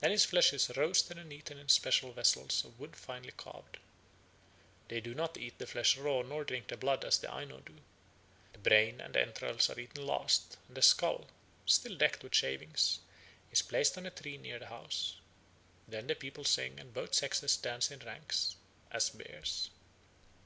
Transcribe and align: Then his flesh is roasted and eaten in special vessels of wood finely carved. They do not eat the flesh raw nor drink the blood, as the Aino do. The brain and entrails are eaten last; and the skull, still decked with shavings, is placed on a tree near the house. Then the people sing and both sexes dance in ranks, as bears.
Then 0.00 0.10
his 0.10 0.24
flesh 0.24 0.54
is 0.54 0.74
roasted 0.74 1.18
and 1.18 1.30
eaten 1.30 1.58
in 1.58 1.68
special 1.68 2.10
vessels 2.10 2.64
of 2.64 2.80
wood 2.80 2.96
finely 2.96 3.32
carved. 3.32 3.76
They 4.88 5.02
do 5.02 5.14
not 5.14 5.36
eat 5.36 5.58
the 5.58 5.66
flesh 5.66 5.98
raw 5.98 6.22
nor 6.22 6.44
drink 6.44 6.68
the 6.68 6.78
blood, 6.78 7.04
as 7.04 7.18
the 7.18 7.30
Aino 7.30 7.60
do. 7.60 7.78
The 8.54 8.58
brain 8.58 9.02
and 9.02 9.14
entrails 9.14 9.68
are 9.68 9.78
eaten 9.78 10.06
last; 10.06 10.56
and 10.68 10.78
the 10.78 10.80
skull, 10.80 11.26
still 11.66 11.94
decked 11.98 12.22
with 12.22 12.34
shavings, 12.34 13.00
is 13.52 13.60
placed 13.60 13.98
on 13.98 14.06
a 14.06 14.10
tree 14.10 14.38
near 14.38 14.58
the 14.58 14.68
house. 14.68 15.16
Then 15.86 16.06
the 16.06 16.14
people 16.14 16.44
sing 16.44 16.80
and 16.80 16.94
both 16.94 17.12
sexes 17.14 17.54
dance 17.58 17.90
in 17.90 17.98
ranks, 17.98 18.56
as 18.90 19.10
bears. 19.10 19.68